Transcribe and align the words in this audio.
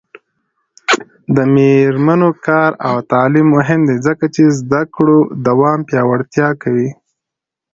د 1.35 1.37
میرمنو 1.53 2.29
کار 2.47 2.71
او 2.87 2.95
تعلیم 3.11 3.47
مهم 3.55 3.79
دی 3.89 3.97
ځکه 4.07 4.25
چې 4.35 4.43
زدکړو 4.59 5.17
دوام 5.47 5.79
پیاوړتیا 5.89 6.49
کوي. 6.63 6.89